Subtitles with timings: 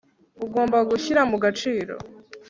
[0.45, 1.95] ugomba gushyira mu gaciro